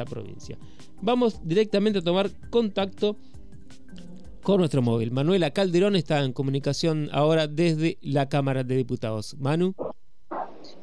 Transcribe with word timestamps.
la 0.00 0.04
provincia. 0.04 0.56
Vamos 1.02 1.40
directamente 1.42 1.98
a 1.98 2.02
tomar 2.02 2.30
contacto 2.50 3.16
con 4.44 4.58
nuestro 4.58 4.80
móvil. 4.80 5.10
Manuela 5.10 5.50
Calderón 5.50 5.96
está 5.96 6.22
en 6.22 6.32
comunicación 6.32 7.08
ahora 7.10 7.48
desde 7.48 7.98
la 8.00 8.28
Cámara 8.28 8.62
de 8.62 8.76
Diputados. 8.76 9.36
Manu. 9.40 9.74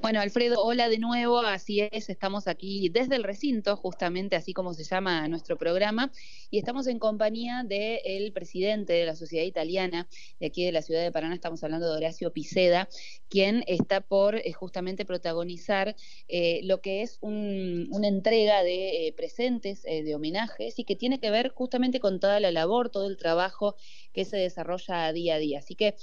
Bueno, 0.02 0.22
Alfredo, 0.22 0.62
hola 0.64 0.88
de 0.88 1.00
nuevo, 1.00 1.40
así 1.40 1.82
es, 1.82 2.10
estamos 2.10 2.48
aquí 2.48 2.90
desde 2.90 3.16
el 3.16 3.24
recinto, 3.24 3.76
justamente 3.76 4.36
así 4.36 4.54
como 4.54 4.76
se 4.76 4.84
llama 4.84 5.28
nuestro 5.28 5.58
programa, 5.58 6.12
y 6.52 6.60
estamos 6.60 6.86
en 6.86 7.00
compañía 7.00 7.64
del 7.68 8.32
presidente 8.32 8.94
de 8.94 9.06
la 9.06 9.16
Sociedad 9.16 9.46
Italiana 9.46 10.08
de 10.40 10.46
aquí 10.46 10.64
de 10.64 10.72
la 10.72 10.84
ciudad 10.84 11.02
de 11.02 11.12
Paraná, 11.12 11.34
estamos 11.34 11.64
hablando 11.64 11.90
de 11.90 11.98
Horacio 11.98 12.32
Piceda, 12.32 12.88
quien 13.30 13.64
está 13.66 14.00
por 14.00 14.36
eh, 14.36 14.54
justamente 14.54 15.06
protagonizar 15.06 15.96
eh, 16.28 16.60
lo 16.64 16.82
que 16.82 17.02
es 17.02 17.18
una 17.22 18.08
entrega 18.08 18.62
de 18.62 19.08
eh, 19.08 19.14
presentes, 19.14 19.82
de 19.82 20.14
homenajes, 20.14 20.78
y 20.78 20.84
que 20.84 20.96
tiene 20.96 21.20
que 21.20 21.32
ver 21.32 21.50
justamente 21.50 22.00
con 22.00 22.20
toda 22.20 22.40
la 22.40 22.52
labor, 22.52 22.90
todo 22.92 23.08
el 23.08 23.18
trabajo 23.18 23.76
que 24.14 24.24
se 24.24 24.38
desarrolla 24.38 25.12
día 25.14 25.36
a 25.36 25.40
día. 25.40 25.60
Así 25.60 25.76
que, 25.76 25.96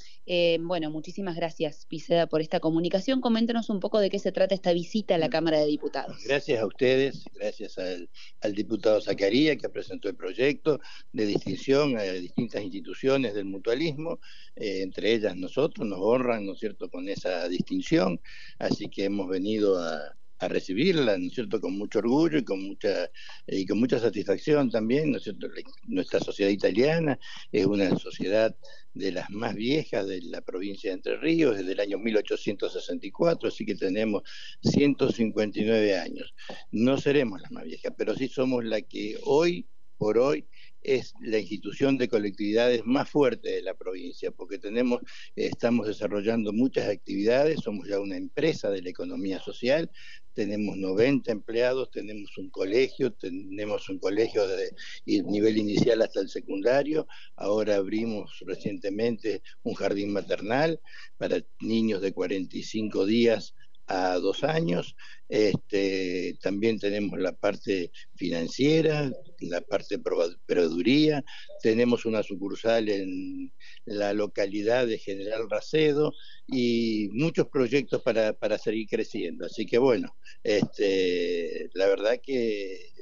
bueno, 0.61 0.91
muchísimas 0.91 1.37
gracias, 1.37 1.87
Piceda, 1.87 2.27
por 2.27 2.41
esta 2.41 2.59
comunicación. 2.59 3.21
Coméntenos 3.21 3.71
un 3.71 3.81
poco 3.81 3.92
de 4.01 4.11
qué 4.11 4.19
se 4.19 4.33
trata 4.33 4.55
esta 4.55 4.73
visita 4.73 5.15
a 5.15 5.19
la 5.19 5.29
Cámara 5.29 5.59
de 5.59 5.67
Diputados. 5.67 6.17
Gracias 6.25 6.61
a 6.61 6.67
ustedes, 6.67 7.25
gracias 7.35 7.79
al, 7.79 8.55
diputado 8.55 9.01
Zacarías 9.01 9.57
que 9.57 9.69
presentó 9.69 10.09
el 10.09 10.17
proyecto 10.17 10.81
de 11.13 11.27
distinción 11.27 11.97
a 11.97 12.03
distintas 12.03 12.63
instituciones 12.63 13.35
del 13.35 13.47
mutualismo, 13.47 14.21
eh, 14.57 14.83
entre 14.83 15.13
ellas 15.13 15.37
nosotros, 15.37 15.87
nos 15.87 15.99
honran, 16.01 16.47
¿no 16.47 16.53
es 16.53 16.61
cierto?, 16.61 16.89
con 16.91 17.09
esa 17.09 17.49
distinción, 17.49 18.21
así 18.59 18.89
que 18.89 19.05
hemos 19.05 19.29
venido 19.29 19.79
a, 19.83 20.17
a 20.43 20.49
recibirla, 20.49 21.17
¿no 21.17 21.27
es 21.27 21.35
cierto?, 21.35 21.61
con 21.61 21.79
mucho 21.79 22.01
orgullo 22.01 22.39
y 22.39 22.45
con 22.45 22.61
mucha, 22.63 23.09
y 23.47 23.65
con 23.65 23.79
mucha 23.79 24.01
satisfacción 24.01 24.71
también, 24.71 25.13
¿no 25.13 25.19
es 25.19 25.23
cierto?, 25.23 25.47
nuestra 25.85 26.19
sociedad 26.19 26.51
italiana 26.51 27.19
es 27.53 27.65
una 27.65 27.97
sociedad 27.97 28.57
de 28.93 29.13
las 29.13 29.31
más 29.31 29.55
viejas 29.55 30.07
de 30.09 30.21
la 30.23 30.41
provincia 30.41 30.91
de 30.91 30.95
Entre 30.95 31.17
Ríos, 31.17 31.57
desde 31.57 31.73
el 31.73 31.81
año 31.81 31.99
1864, 31.99 33.49
así 33.49 33.65
que 33.65 33.77
tenemos 33.77 34.23
159 34.63 35.97
años. 35.97 36.35
No 36.73 36.99
seremos 36.99 37.41
la 37.41 37.51
más 37.51 37.65
vieja, 37.65 37.91
pero 37.97 38.17
sí 38.17 38.27
somos 38.27 38.65
la 38.65 38.83
que 38.83 39.19
hoy 39.23 39.69
por 39.97 40.19
hoy 40.19 40.49
es 40.83 41.15
la 41.21 41.39
institución 41.39 41.99
de 41.99 42.09
colectividades 42.09 42.85
más 42.85 43.09
fuerte 43.09 43.51
de 43.51 43.63
la 43.63 43.75
provincia, 43.75 44.31
porque 44.31 44.59
tenemos, 44.59 45.01
estamos 45.37 45.87
desarrollando 45.87 46.53
muchas 46.53 46.89
actividades, 46.89 47.61
somos 47.61 47.89
ya 47.89 48.01
una 48.01 48.17
empresa 48.17 48.71
de 48.71 48.83
la 48.83 48.91
economía 48.91 49.41
social, 49.41 49.91
tenemos 50.35 50.77
90 50.77 51.31
empleados, 51.31 51.91
tenemos 51.91 52.37
un 52.39 52.51
colegio, 52.51 53.13
tenemos 53.13 53.89
un 53.89 53.99
colegio 53.99 54.47
de 54.47 54.73
nivel 55.05 55.59
inicial 55.59 56.03
hasta 56.03 56.21
el 56.21 56.29
secundario, 56.29 57.07
ahora 57.37 57.77
abrimos 57.77 58.43
recientemente 58.47 59.43
un 59.63 59.75
jardín 59.75 60.13
maternal 60.13 60.81
para 61.19 61.43
niños 61.61 62.01
de 62.01 62.13
45 62.13 63.07
días 63.07 63.55
a 63.87 64.19
dos 64.19 64.45
años. 64.45 64.97
Este, 65.29 66.37
también 66.41 66.79
tenemos 66.79 67.19
la 67.19 67.33
parte 67.33 67.91
financiera, 68.15 69.11
la 69.51 69.61
parte 69.61 69.97
de 69.97 70.03
proveeduría, 70.03 71.25
tenemos 71.63 72.05
una 72.05 72.23
sucursal 72.23 72.89
en 72.89 73.53
la 73.85 74.13
localidad 74.13 74.87
de 74.87 74.99
General 74.99 75.49
Racedo 75.51 76.13
y 76.47 77.09
muchos 77.13 77.49
proyectos 77.49 78.03
para, 78.03 78.33
para 78.33 78.59
seguir 78.59 78.89
creciendo. 78.89 79.47
Así 79.47 79.67
que 79.67 79.79
bueno, 79.79 80.17
este, 80.43 81.71
la 81.75 81.87
verdad 81.87 82.21
que 82.23 82.93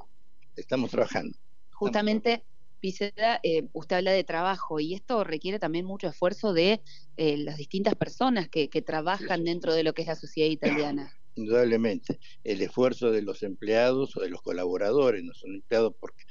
estamos 0.56 0.90
trabajando. 0.90 1.36
Justamente 1.72 2.44
Piceda, 2.80 3.40
eh, 3.42 3.68
usted 3.72 3.96
habla 3.96 4.12
de 4.12 4.24
trabajo 4.24 4.80
y 4.80 4.94
esto 4.94 5.22
requiere 5.22 5.58
también 5.58 5.84
mucho 5.84 6.08
esfuerzo 6.08 6.52
de 6.52 6.82
eh, 7.16 7.36
las 7.36 7.58
distintas 7.58 7.94
personas 7.94 8.48
que, 8.48 8.68
trabajan 8.84 9.44
dentro 9.44 9.74
de 9.74 9.84
lo 9.84 9.92
que 9.92 10.02
es 10.02 10.08
la 10.08 10.16
sociedad 10.16 10.50
italiana. 10.50 11.12
Indudablemente, 11.36 12.18
el 12.44 12.60
esfuerzo 12.60 13.10
de 13.12 13.22
los 13.22 13.42
empleados 13.42 14.16
o 14.16 14.20
de 14.20 14.30
los 14.30 14.42
colaboradores, 14.42 15.22
no 15.22 15.32
son 15.32 15.54
empleados 15.54 15.94
porque 15.98 16.24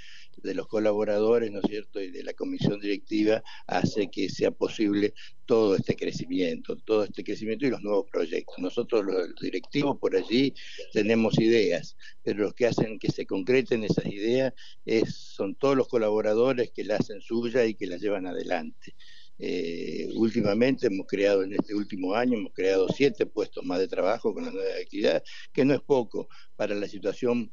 de 0.43 0.53
los 0.53 0.67
colaboradores, 0.67 1.51
¿no 1.51 1.59
es 1.59 1.65
cierto?, 1.67 2.01
y 2.01 2.11
de 2.11 2.23
la 2.23 2.33
comisión 2.33 2.79
directiva 2.79 3.43
hace 3.67 4.09
que 4.09 4.29
sea 4.29 4.51
posible 4.51 5.13
todo 5.45 5.75
este 5.75 5.95
crecimiento, 5.95 6.77
todo 6.77 7.03
este 7.03 7.23
crecimiento 7.23 7.65
y 7.65 7.71
los 7.71 7.81
nuevos 7.81 8.05
proyectos. 8.11 8.59
Nosotros 8.59 9.03
los 9.05 9.35
directivos 9.41 9.97
por 9.99 10.15
allí 10.15 10.53
tenemos 10.93 11.39
ideas, 11.39 11.97
pero 12.23 12.43
los 12.43 12.53
que 12.53 12.67
hacen 12.67 12.99
que 12.99 13.11
se 13.11 13.25
concreten 13.25 13.83
esas 13.83 14.05
ideas 14.05 14.53
es, 14.85 15.15
son 15.15 15.55
todos 15.55 15.75
los 15.75 15.87
colaboradores 15.87 16.71
que 16.71 16.83
la 16.83 16.97
hacen 16.97 17.21
suya 17.21 17.65
y 17.65 17.73
que 17.75 17.87
la 17.87 17.97
llevan 17.97 18.27
adelante. 18.27 18.95
Eh, 19.39 20.09
últimamente 20.15 20.87
hemos 20.87 21.07
creado, 21.07 21.43
en 21.43 21.53
este 21.53 21.73
último 21.73 22.13
año, 22.13 22.37
hemos 22.37 22.53
creado 22.53 22.87
siete 22.89 23.25
puestos 23.25 23.63
más 23.63 23.79
de 23.79 23.87
trabajo 23.87 24.33
con 24.33 24.45
la 24.45 24.51
nueva 24.51 24.75
actividad, 24.81 25.23
que 25.53 25.63
no 25.63 25.73
es 25.73 25.81
poco 25.81 26.27
para 26.55 26.75
la 26.75 26.87
situación 26.87 27.51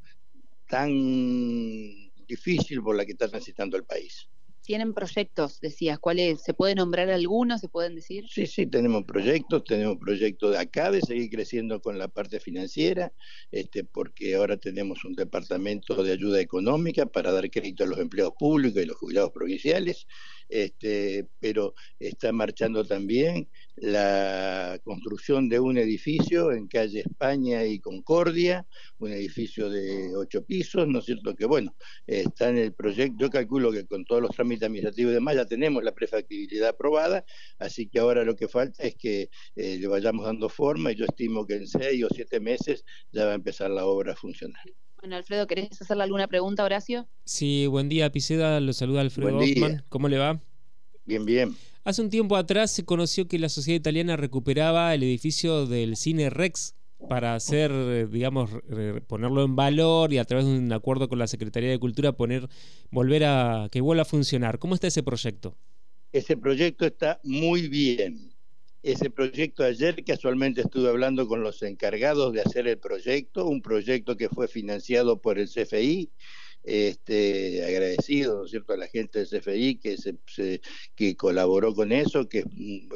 tan 0.68 0.90
difícil 2.26 2.82
por 2.82 2.96
la 2.96 3.06
que 3.06 3.12
está 3.12 3.28
transitando 3.28 3.76
el 3.76 3.84
país 3.84 4.28
tienen 4.66 4.94
proyectos, 4.94 5.60
decías, 5.60 6.00
¿cuáles? 6.00 6.42
¿Se 6.42 6.52
puede 6.52 6.74
nombrar 6.74 7.08
algunos? 7.08 7.60
¿Se 7.60 7.68
pueden 7.68 7.94
decir? 7.94 8.24
Sí, 8.28 8.46
sí, 8.46 8.66
tenemos 8.66 9.04
proyectos, 9.04 9.62
tenemos 9.62 9.96
proyectos 9.96 10.50
de 10.50 10.58
acá 10.58 10.90
de 10.90 11.00
seguir 11.00 11.30
creciendo 11.30 11.80
con 11.80 11.98
la 11.98 12.08
parte 12.08 12.40
financiera, 12.40 13.12
este, 13.52 13.84
porque 13.84 14.34
ahora 14.34 14.56
tenemos 14.56 15.04
un 15.04 15.14
departamento 15.14 16.02
de 16.02 16.12
ayuda 16.12 16.40
económica 16.40 17.06
para 17.06 17.30
dar 17.30 17.48
crédito 17.48 17.84
a 17.84 17.86
los 17.86 18.00
empleados 18.00 18.34
públicos 18.36 18.82
y 18.82 18.86
los 18.86 18.96
jubilados 18.96 19.30
provinciales, 19.30 20.08
este, 20.48 21.28
pero 21.40 21.74
está 21.98 22.32
marchando 22.32 22.84
también 22.84 23.48
la 23.76 24.80
construcción 24.84 25.48
de 25.48 25.60
un 25.60 25.76
edificio 25.76 26.52
en 26.52 26.66
calle 26.66 27.00
España 27.00 27.64
y 27.64 27.78
Concordia, 27.78 28.66
un 28.98 29.12
edificio 29.12 29.68
de 29.68 30.16
ocho 30.16 30.44
pisos, 30.44 30.88
¿no 30.88 31.00
es 31.00 31.04
cierto? 31.04 31.34
Que 31.34 31.44
bueno, 31.44 31.74
está 32.06 32.48
en 32.48 32.58
el 32.58 32.72
proyecto, 32.72 33.16
yo 33.18 33.30
calculo 33.30 33.70
que 33.72 33.86
con 33.86 34.04
todos 34.04 34.22
los 34.22 34.30
trámites 34.30 34.64
administrativos 34.64 35.12
y 35.12 35.14
demás 35.14 35.36
ya 35.36 35.46
tenemos 35.46 35.84
la 35.84 35.92
prefactibilidad 35.92 36.70
aprobada, 36.70 37.24
así 37.58 37.88
que 37.88 37.98
ahora 37.98 38.24
lo 38.24 38.34
que 38.34 38.48
falta 38.48 38.82
es 38.82 38.94
que 38.96 39.28
eh, 39.56 39.78
le 39.78 39.86
vayamos 39.88 40.26
dando 40.26 40.48
forma 40.48 40.92
y 40.92 40.96
yo 40.96 41.04
estimo 41.04 41.46
que 41.46 41.56
en 41.56 41.66
seis 41.66 42.04
o 42.04 42.08
siete 42.08 42.40
meses 42.40 42.84
ya 43.12 43.26
va 43.26 43.32
a 43.32 43.34
empezar 43.34 43.70
la 43.70 43.86
obra 43.86 44.12
a 44.12 44.16
funcionar. 44.16 44.64
Bueno, 45.00 45.16
Alfredo, 45.16 45.46
¿querés 45.46 45.80
hacerle 45.80 46.02
alguna 46.02 46.26
pregunta, 46.26 46.64
Horacio? 46.64 47.06
Sí, 47.24 47.66
buen 47.66 47.88
día, 47.88 48.10
Piceda, 48.10 48.60
lo 48.60 48.72
saluda 48.72 49.02
Alfredo 49.02 49.38
Hoffman. 49.38 49.84
¿Cómo 49.88 50.08
le 50.08 50.18
va? 50.18 50.40
Bien, 51.04 51.24
bien. 51.24 51.56
Hace 51.84 52.02
un 52.02 52.10
tiempo 52.10 52.36
atrás 52.36 52.72
se 52.72 52.84
conoció 52.84 53.28
que 53.28 53.38
la 53.38 53.48
sociedad 53.48 53.78
italiana 53.78 54.16
recuperaba 54.16 54.92
el 54.94 55.04
edificio 55.04 55.66
del 55.66 55.96
Cine 55.96 56.30
Rex 56.30 56.74
para 57.08 57.34
hacer, 57.34 58.10
digamos, 58.10 58.50
ponerlo 59.06 59.44
en 59.44 59.54
valor 59.54 60.12
y 60.12 60.18
a 60.18 60.24
través 60.24 60.46
de 60.46 60.58
un 60.58 60.72
acuerdo 60.72 61.08
con 61.08 61.18
la 61.18 61.28
Secretaría 61.28 61.70
de 61.70 61.78
Cultura 61.78 62.12
poner, 62.12 62.48
volver 62.90 63.24
a 63.24 63.68
que 63.70 63.80
vuelva 63.80 64.02
a 64.02 64.06
funcionar. 64.06 64.58
¿Cómo 64.58 64.74
está 64.74 64.88
ese 64.88 65.04
proyecto? 65.04 65.56
Ese 66.10 66.36
proyecto 66.36 66.86
está 66.86 67.20
muy 67.22 67.68
bien. 67.68 68.32
Ese 68.86 69.10
proyecto 69.10 69.64
ayer 69.64 70.04
casualmente 70.04 70.60
estuve 70.60 70.88
hablando 70.88 71.26
con 71.26 71.42
los 71.42 71.60
encargados 71.62 72.32
de 72.32 72.40
hacer 72.40 72.68
el 72.68 72.78
proyecto, 72.78 73.44
un 73.44 73.60
proyecto 73.60 74.16
que 74.16 74.28
fue 74.28 74.46
financiado 74.46 75.20
por 75.20 75.40
el 75.40 75.48
CFI 75.48 76.12
este, 76.66 77.64
agradecido, 77.64 78.38
¿no 78.38 78.44
es 78.44 78.50
cierto?, 78.50 78.72
a 78.72 78.76
la 78.76 78.88
gente 78.88 79.24
del 79.24 79.28
CFI 79.28 79.78
que, 79.78 79.96
se, 79.96 80.60
que 80.96 81.16
colaboró 81.16 81.74
con 81.74 81.92
eso, 81.92 82.28
que 82.28 82.44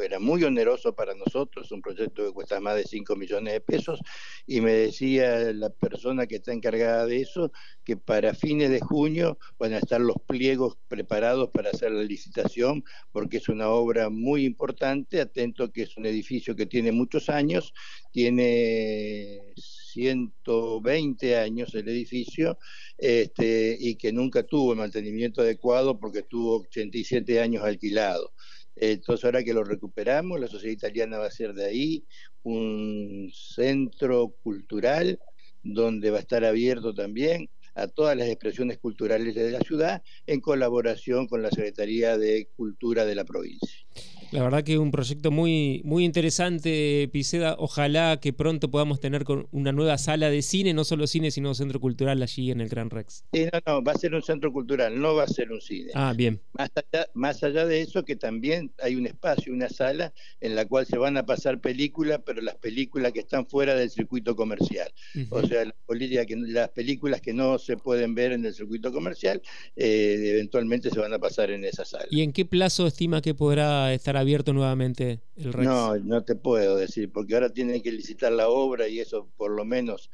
era 0.03 0.19
muy 0.19 0.43
oneroso 0.43 0.95
para 0.95 1.15
nosotros, 1.15 1.71
un 1.71 1.81
proyecto 1.81 2.27
que 2.27 2.33
cuesta 2.33 2.61
más 2.61 2.77
de 2.77 2.85
5 2.85 3.15
millones 3.15 3.55
de 3.55 3.61
pesos, 3.61 4.01
y 4.47 4.61
me 4.61 4.73
decía 4.73 5.53
la 5.53 5.71
persona 5.71 6.27
que 6.27 6.37
está 6.37 6.53
encargada 6.53 7.07
de 7.07 7.21
eso 7.21 7.53
que 7.85 7.97
para 7.97 8.35
fines 8.35 8.71
de 8.71 8.81
junio 8.81 9.39
van 9.59 9.73
a 9.73 9.79
estar 9.79 10.01
los 10.01 10.17
pliegos 10.27 10.77
preparados 10.89 11.51
para 11.51 11.71
hacer 11.71 11.93
la 11.93 12.03
licitación, 12.03 12.85
porque 13.13 13.37
es 13.37 13.49
una 13.49 13.69
obra 13.69 14.11
muy 14.11 14.45
importante, 14.45 15.21
atento 15.21 15.71
que 15.71 15.83
es 15.83 15.97
un 15.97 16.07
edificio 16.07 16.57
que 16.57 16.67
tiene 16.67 16.91
muchos 16.91 17.29
años, 17.29 17.73
tiene 18.13 19.55
120 19.93 21.37
años 21.37 21.75
el 21.75 21.89
edificio, 21.89 22.59
este, 22.99 23.77
y 23.79 23.97
que 23.97 24.13
nunca 24.13 24.43
tuvo 24.43 24.73
el 24.73 24.79
mantenimiento 24.79 25.43
adecuado 25.43 25.99
porque 25.99 26.23
tuvo 26.23 26.61
87 26.61 27.41
años 27.41 27.65
alquilado. 27.65 28.33
Entonces 28.77 29.25
ahora 29.25 29.45
que 29.45 29.53
lo 29.53 29.65
recuperamos, 29.65 30.41
la 30.41 30.49
sociedad 30.49 30.73
italiana 30.73 31.19
va 31.19 31.27
a 31.27 31.31
ser 31.31 31.53
de 31.53 31.67
ahí 31.67 32.05
un 32.43 33.31
centro 33.35 34.35
cultural 34.43 35.19
donde 35.63 36.11
va 36.11 36.19
a 36.19 36.21
estar 36.21 36.45
abierto 36.45 36.95
también 36.95 37.51
a 37.75 37.89
todas 37.89 38.17
las 38.17 38.29
expresiones 38.29 38.79
culturales 38.79 39.35
de 39.35 39.51
la 39.51 39.61
ciudad 39.61 40.03
en 40.27 40.41
colaboración 40.41 41.27
con 41.27 41.43
la 41.43 41.51
Secretaría 41.51 42.19
de 42.19 42.49
Cultura 42.57 43.05
de 43.05 43.15
la 43.15 43.25
provincia. 43.25 43.87
La 44.33 44.45
verdad 44.45 44.63
que 44.63 44.75
es 44.75 44.79
un 44.79 44.93
proyecto 44.93 45.33
muy, 45.33 45.83
muy 45.85 46.05
interesante, 46.05 47.09
Piseda. 47.13 47.57
Ojalá 47.59 48.21
que 48.21 48.33
pronto 48.33 48.71
podamos 48.71 49.01
tener 49.01 49.25
con 49.25 49.49
una 49.51 49.73
nueva 49.73 49.99
sala 49.99 50.31
de 50.31 50.43
cine, 50.43 50.73
no 50.73 50.85
solo 50.85 51.09
cine, 51.09 51.33
sino 51.33 51.53
centro 51.55 51.81
cultural 51.81 52.23
allí 52.23 52.53
en 52.53 52.61
el 52.61 52.69
Gran 52.69 52.91
Rex. 52.91 53.25
Sí, 53.33 53.47
no, 53.53 53.61
no, 53.67 53.83
va 53.83 53.93
a 53.93 53.99
ser 53.99 54.15
un 54.15 54.23
centro 54.23 54.53
cultural, 54.53 55.01
no 55.01 55.17
va 55.17 55.25
a 55.25 55.27
ser 55.27 55.51
un 55.51 55.61
cine. 55.61 55.91
Ah, 55.95 56.15
bien. 56.17 56.41
Más 56.53 56.71
allá, 56.77 57.09
más 57.15 57.43
allá 57.43 57.67
de 57.67 57.81
eso, 57.81 58.05
que 58.05 58.15
también 58.15 58.73
hay 58.81 58.95
un 58.95 59.07
espacio, 59.07 59.53
una 59.53 59.69
sala 59.69 60.13
en 60.41 60.55
la 60.55 60.65
cual 60.65 60.87
se 60.87 60.97
van 60.97 61.17
a 61.17 61.27
pasar 61.27 61.61
películas, 61.61 62.21
pero 62.25 62.41
las 62.41 62.55
películas 62.55 63.13
que 63.13 63.21
están 63.21 63.47
fuera 63.47 63.75
del 63.75 63.91
circuito 63.91 64.37
comercial. 64.37 64.93
O 65.31 65.45
sea, 65.45 65.65
las, 65.65 66.27
que, 66.27 66.37
las 66.37 66.69
películas 66.69 67.21
que 67.21 67.33
no 67.33 67.59
se 67.59 67.77
pueden 67.77 68.15
ver 68.15 68.31
en 68.31 68.45
el 68.45 68.55
circuito 68.55 68.93
comercial, 68.93 69.43
eh, 69.75 70.17
eventualmente 70.35 70.91
se 70.91 71.01
van 71.01 71.13
a 71.13 71.19
pasar 71.19 71.51
en 71.51 71.65
esa 71.65 71.85
sala. 71.85 72.07
¿Y 72.11 72.23
en 72.23 72.33
qué 72.33 72.45
plazo 72.45 72.87
estima 72.87 73.21
que 73.21 73.35
podrá 73.35 73.93
estar 73.93 74.20
abierto 74.21 74.53
nuevamente 74.53 75.21
el 75.37 75.53
Rex? 75.53 75.65
No, 75.67 75.97
no 75.97 76.23
te 76.25 76.37
puedo 76.37 76.77
decir, 76.77 77.11
porque 77.13 77.35
ahora 77.35 77.51
tienen 77.51 77.83
que 77.83 77.93
licitar 77.93 78.33
la 78.33 78.49
obra 78.49 78.89
y 78.89 79.01
eso 79.01 79.29
por 79.37 79.51
lo 79.51 79.65
menos 79.65 80.11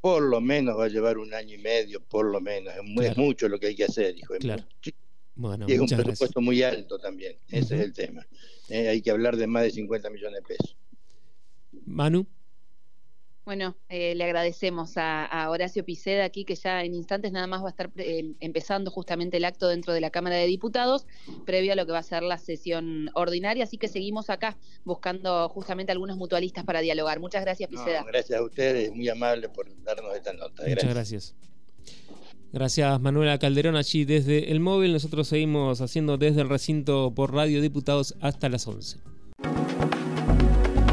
por 0.00 0.22
lo 0.22 0.40
menos 0.40 0.78
va 0.78 0.86
a 0.86 0.88
llevar 0.88 1.18
un 1.18 1.34
año 1.34 1.54
y 1.54 1.58
medio, 1.58 2.00
por 2.00 2.24
lo 2.24 2.40
menos. 2.40 2.72
Es, 2.74 3.16
mucho 3.16 3.48
lo 3.48 3.58
que 3.58 3.68
hay 3.68 3.74
que 3.74 3.84
hacer, 3.84 4.16
hijo. 4.16 4.34
Claro. 4.38 4.64
Bueno, 5.34 5.66
y 5.68 5.72
es 5.72 5.80
un 5.80 5.86
presupuesto 5.86 6.40
muy 6.40 6.62
alto 6.62 6.98
también, 6.98 7.36
ese 7.48 7.76
es 7.76 7.80
el 7.80 7.92
tema. 7.92 8.26
Eh, 8.68 8.88
hay 8.88 9.02
que 9.02 9.10
hablar 9.10 9.36
de 9.36 9.46
más 9.46 9.62
de 9.64 9.70
50 9.70 10.10
millones 10.10 10.42
de 10.42 10.42
pesos. 10.42 10.76
Manu. 11.86 12.26
Bueno, 13.50 13.74
eh, 13.88 14.14
le 14.14 14.22
agradecemos 14.22 14.92
a, 14.94 15.48
Horacio 15.50 15.84
Piceda 15.84 16.24
aquí, 16.24 16.44
que 16.44 16.54
ya 16.54 16.84
en 16.84 16.94
instantes 16.94 17.32
nada 17.32 17.48
más 17.48 17.64
va 17.64 17.66
a 17.66 17.70
estar 17.70 17.90
eh, 17.96 18.36
empezando 18.38 18.92
justamente 18.92 19.38
el 19.38 19.44
acto 19.44 19.66
dentro 19.66 19.92
de 19.92 20.00
la 20.00 20.10
Cámara 20.10 20.36
de 20.36 20.46
Diputados, 20.46 21.04
previo 21.46 21.72
a 21.72 21.74
lo 21.74 21.84
que 21.84 21.90
va 21.90 21.98
a 21.98 22.04
ser 22.04 22.22
la 22.22 22.38
sesión 22.38 23.10
ordinaria. 23.14 23.64
Así 23.64 23.76
que 23.76 23.88
seguimos 23.88 24.30
acá 24.30 24.56
buscando 24.84 25.48
justamente 25.48 25.90
algunos 25.90 26.16
mutualistas 26.16 26.64
para 26.64 26.80
dialogar. 26.80 27.18
Muchas 27.18 27.42
gracias, 27.42 27.68
Piceda. 27.68 28.04
gracias 28.06 28.38
a 28.38 28.44
ustedes, 28.44 28.94
muy 28.94 29.08
amable 29.08 29.48
por 29.48 29.66
darnos 29.82 30.14
esta 30.14 30.32
nota. 30.32 30.62
Muchas 30.64 30.94
gracias. 30.94 31.34
Gracias 32.52 33.00
Manuela 33.00 33.36
Calderón 33.40 33.74
allí 33.74 34.04
desde 34.04 34.52
el 34.52 34.60
móvil. 34.60 34.92
Nosotros 34.92 35.26
seguimos 35.26 35.80
haciendo 35.80 36.18
desde 36.18 36.42
el 36.42 36.48
recinto 36.48 37.12
por 37.16 37.34
Radio 37.34 37.60
Diputados 37.60 38.14
hasta 38.20 38.48
las 38.48 38.68
11. 38.68 39.00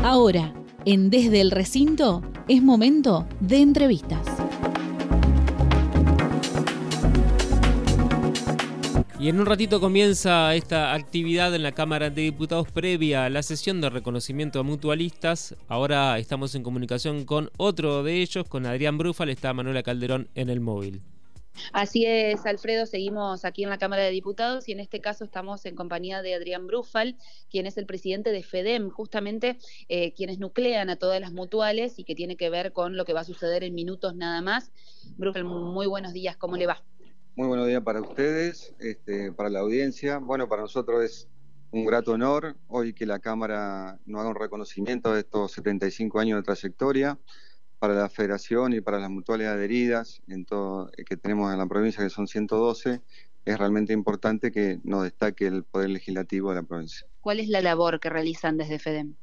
Ahora 0.02 0.56
en 0.86 1.10
Desde 1.10 1.42
el 1.42 1.52
Recinto 1.52 2.22
es 2.48 2.62
momento 2.62 3.28
de 3.40 3.58
entrevistas. 3.58 4.26
Y 9.20 9.30
en 9.30 9.40
un 9.40 9.48
ratito 9.48 9.80
comienza 9.80 10.54
esta 10.54 10.94
actividad 10.94 11.54
en 11.56 11.64
la 11.64 11.72
Cámara 11.72 12.12
de 12.12 12.22
Diputados 12.22 12.72
previa 12.72 13.26
a 13.26 13.30
la 13.30 13.42
sesión 13.42 13.82
de 13.82 13.90
reconocimiento 13.90 14.60
a 14.60 14.64
mutualistas. 14.64 15.56
Ahora 15.68 16.20
estamos 16.20 16.54
en 16.54 16.62
comunicación 16.62 17.26
con 17.26 17.50
otro 17.58 18.04
de 18.04 18.22
ellos, 18.22 18.48
con 18.48 18.68
Adrián 18.68 19.00
Brúfal, 19.00 19.30
está 19.30 19.54
Manuela 19.54 19.82
Calderón 19.82 20.30
en 20.36 20.50
el 20.50 20.60
móvil. 20.60 21.02
Así 21.74 22.06
es, 22.06 22.46
Alfredo, 22.46 22.86
seguimos 22.86 23.46
aquí 23.46 23.64
en 23.64 23.70
la 23.70 23.78
Cámara 23.78 24.04
de 24.04 24.12
Diputados 24.12 24.68
y 24.68 24.72
en 24.72 24.80
este 24.80 25.02
caso 25.02 25.24
estamos 25.24 25.66
en 25.66 25.76
compañía 25.76 26.22
de 26.22 26.34
Adrián 26.34 26.68
Brufal, 26.68 27.18
quien 27.50 27.66
es 27.66 27.78
el 27.78 27.86
presidente 27.86 28.32
de 28.32 28.44
FEDEM, 28.44 28.90
justamente 28.90 29.58
eh, 29.90 30.14
quienes 30.14 30.40
nuclean 30.40 30.90
a 30.90 30.96
todas 30.96 31.20
las 31.22 31.32
mutuales 31.32 32.00
y 32.00 32.04
que 32.04 32.16
tiene 32.16 32.38
que 32.38 32.50
ver 32.50 32.74
con 32.74 32.98
lo 32.98 33.06
que 33.06 33.14
va 33.14 33.22
a 33.22 33.26
suceder 33.26 33.64
en 33.64 33.76
minutos 33.76 34.16
nada 34.16 34.42
más. 34.42 34.72
Brufal, 35.18 35.44
muy 35.44 35.88
buenos 35.88 36.14
días, 36.14 36.38
¿cómo 36.38 36.58
le 36.58 36.68
va? 36.68 36.84
Muy 37.36 37.48
buenos 37.48 37.68
días 37.68 37.84
para 37.84 38.02
ustedes, 38.02 38.74
este, 38.80 39.32
para 39.32 39.50
la 39.50 39.60
audiencia. 39.60 40.18
Bueno, 40.18 40.50
para 40.50 40.64
nosotros 40.64 41.04
es 41.04 41.28
un 41.72 41.86
grato 41.86 42.14
honor 42.14 42.56
hoy 42.68 42.94
que 42.94 43.06
la 43.06 43.20
Cámara 43.20 44.00
nos 44.06 44.22
haga 44.22 44.30
un 44.30 44.36
reconocimiento 44.36 45.14
de 45.14 45.20
estos 45.20 45.52
75 45.52 46.20
años 46.20 46.40
de 46.40 46.44
trayectoria 46.44 47.20
para 47.80 47.94
la 47.94 48.10
federación 48.10 48.74
y 48.74 48.82
para 48.82 49.00
las 49.00 49.10
mutuales 49.10 49.48
adheridas 49.48 50.22
en 50.28 50.46
todo, 50.46 50.90
eh, 50.98 51.04
que 51.04 51.18
tenemos 51.18 51.52
en 51.52 51.60
la 51.60 51.68
provincia, 51.68 52.04
que 52.04 52.10
son 52.10 52.28
112, 52.28 53.02
es 53.46 53.58
realmente 53.58 53.94
importante 53.94 54.52
que 54.52 54.80
nos 54.84 55.04
destaque 55.04 55.48
el 55.48 55.64
Poder 55.64 55.90
Legislativo 55.90 56.50
de 56.50 56.56
la 56.56 56.64
provincia. 56.64 57.08
¿Cuál 57.22 57.40
es 57.40 57.50
la 57.50 57.62
labor 57.62 58.00
que 58.00 58.10
realizan 58.10 58.58
desde 58.58 58.80
FEDEM? 58.80 59.16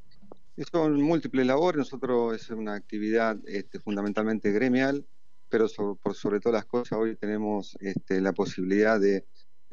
Son 0.71 1.01
múltiples 1.01 1.45
labores, 1.45 1.79
nosotros 1.79 2.35
es 2.35 2.49
una 2.49 2.75
actividad 2.75 3.37
este, 3.45 3.79
fundamentalmente 3.79 4.51
gremial, 4.51 5.05
pero 5.49 5.67
por 6.01 6.15
sobre 6.15 6.39
todas 6.39 6.59
las 6.59 6.65
cosas 6.65 6.97
hoy 6.97 7.15
tenemos 7.17 7.77
este, 7.81 8.21
la 8.21 8.33
posibilidad 8.33 8.99
de, 8.99 9.25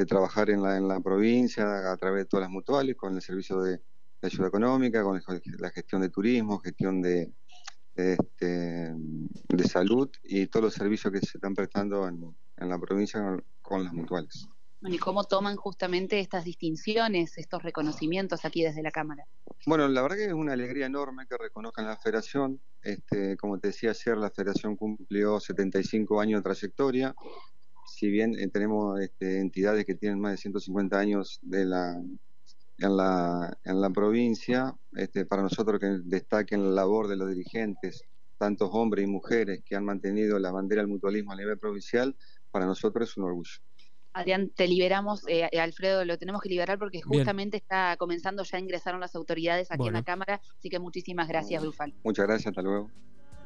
trabajar 0.09 0.51
en 0.51 0.61
la, 0.61 0.77
en 0.77 0.89
la 0.89 0.99
provincia 0.99 1.93
a 1.93 1.97
través 1.97 2.25
de 2.25 2.29
todas 2.29 2.43
las 2.43 2.51
mutuales, 2.51 2.97
con 2.97 3.15
el 3.15 3.23
servicio 3.23 3.61
de, 3.61 3.77
de 3.77 4.27
ayuda 4.27 4.49
económica, 4.49 5.05
con 5.05 5.23
la 5.59 5.71
gestión 5.71 6.03
de 6.03 6.09
turismo, 6.09 6.59
gestión 6.59 7.01
de, 7.01 7.33
este, 7.95 8.95
de 8.95 9.65
salud 9.65 10.11
y 10.23 10.47
todos 10.47 10.65
los 10.65 10.75
servicios 10.75 11.13
que 11.13 11.21
se 11.21 11.39
están 11.39 11.55
prestando 11.55 12.09
en, 12.09 12.35
la 12.57 12.79
provincia 12.79 13.37
con, 13.61 13.85
las 13.85 13.93
mutuales. 13.93 14.49
¿y 14.85 14.99
cómo 14.99 15.25
toman 15.25 15.57
justamente 15.57 16.19
estas 16.19 16.45
distinciones, 16.45 17.39
estos 17.39 17.63
reconocimientos 17.63 18.45
aquí 18.45 18.63
desde 18.63 18.83
la 18.83 18.91
Cámara? 18.91 19.25
Bueno, 19.67 19.87
la 19.89 20.03
verdad 20.03 20.17
que 20.17 20.27
es 20.27 20.33
una 20.33 20.55
alegría 20.55 20.87
enorme 20.87 21.27
que 21.29 21.37
reconozcan 21.37 21.87
la 21.87 21.97
federación. 21.97 22.61
Este, 22.83 23.37
como 23.37 23.59
te 23.59 23.69
decía 23.69 23.91
ayer, 23.91 24.17
la 24.17 24.31
federación 24.31 24.77
cumplió 24.77 25.39
75 25.39 26.21
años 26.21 26.41
de 26.41 26.43
trayectoria. 26.43 27.15
Si 27.87 28.11
bien 28.11 28.35
eh, 28.39 28.49
tenemos 28.49 29.01
este, 29.01 29.41
entidades 29.41 29.85
que 29.85 29.95
tienen 29.95 30.21
más 30.21 30.33
de 30.33 30.39
150 30.39 30.99
años 30.99 31.39
de 31.43 31.65
la, 31.65 32.03
en 32.79 32.97
la, 32.97 33.57
en 33.65 33.81
la 33.81 33.91
provincia, 33.91 34.75
este, 34.95 35.25
para 35.27 35.43
nosotros 35.43 35.81
que 35.81 35.99
destaquen 36.05 36.65
la 36.65 36.83
labor 36.83 37.09
de 37.09 37.17
los 37.17 37.29
dirigentes, 37.29 38.05
tantos 38.39 38.71
hombres 38.73 39.05
y 39.05 39.07
mujeres 39.07 39.63
que 39.65 39.77
han 39.77 39.85
mantenido 39.85 40.39
la 40.39 40.51
bandera 40.51 40.83
del 40.83 40.89
mutualismo 40.89 41.33
a 41.33 41.37
nivel 41.37 41.59
provincial, 41.59 42.17
para 42.51 42.67
nosotros 42.67 43.09
es 43.09 43.17
un 43.17 43.25
orgullo. 43.25 43.61
Adrián, 44.15 44.51
te 44.55 44.69
liberamos, 44.69 45.27
eh, 45.27 45.49
eh, 45.51 45.61
Alfredo, 45.61 46.05
lo 46.05 46.19
tenemos 46.19 46.43
que 46.43 46.51
liberar 46.51 46.79
porque 46.79 47.01
justamente 47.01 47.57
está 47.57 47.97
comenzando, 47.97 48.43
ya 48.43 48.59
ingresaron 48.59 49.01
las 49.01 49.15
autoridades 49.15 49.71
aquí 49.71 49.87
en 49.87 49.95
la 49.95 50.03
Cámara, 50.03 50.41
así 50.59 50.69
que 50.69 50.79
muchísimas 50.79 51.29
gracias, 51.29 51.63
Brufal. 51.63 51.95
Muchas 52.05 52.27
gracias, 52.27 52.49
hasta 52.49 52.63
luego. 52.63 52.91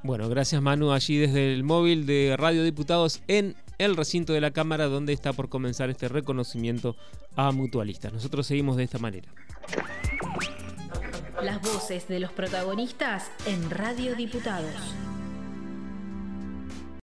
Bueno, 0.02 0.28
gracias 0.28 0.60
Manu, 0.62 0.92
allí 0.92 1.18
desde 1.18 1.52
el 1.54 1.64
móvil 1.64 2.06
de 2.06 2.36
Radio 2.36 2.62
Diputados 2.62 3.22
en 3.28 3.54
el 3.78 3.96
recinto 3.96 4.32
de 4.32 4.40
la 4.40 4.50
Cámara 4.50 4.86
donde 4.86 5.12
está 5.12 5.32
por 5.32 5.48
comenzar 5.48 5.90
este 5.90 6.08
reconocimiento 6.08 6.96
a 7.36 7.52
mutualistas. 7.52 8.12
Nosotros 8.12 8.46
seguimos 8.46 8.76
de 8.76 8.84
esta 8.84 8.98
manera. 8.98 9.28
Las 11.42 11.60
voces 11.60 12.08
de 12.08 12.20
los 12.20 12.32
protagonistas 12.32 13.30
en 13.46 13.70
Radio 13.70 14.14
Diputados. 14.14 14.94